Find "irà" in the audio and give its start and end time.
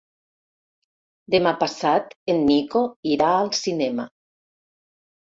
3.17-3.27